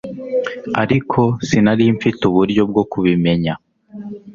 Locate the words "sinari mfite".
1.47-2.21